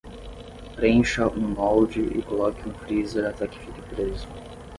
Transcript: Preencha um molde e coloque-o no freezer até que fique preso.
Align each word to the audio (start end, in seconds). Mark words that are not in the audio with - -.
Preencha 0.75 1.27
um 1.27 1.49
molde 1.49 1.99
e 2.17 2.23
coloque-o 2.23 2.69
no 2.69 2.73
freezer 2.73 3.23
até 3.27 3.47
que 3.47 3.59
fique 3.59 3.83
preso. 3.83 4.27